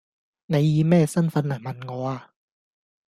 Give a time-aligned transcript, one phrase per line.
[0.47, 2.31] 你以咩身份嚟問我呀？